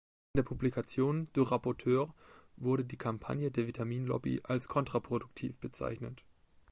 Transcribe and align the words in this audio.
In 0.33 0.39
der 0.39 0.49
Publikation 0.49 1.31
"De 1.33 1.43
Rapporteur" 1.43 2.11
wurde 2.55 2.83
die 2.83 2.97
Kampagne 2.97 3.51
der 3.51 3.67
Vitaminlobby 3.67 4.41
als 4.43 4.67
kontraproduktiv 4.67 5.59
bezeichnet. 5.59 6.23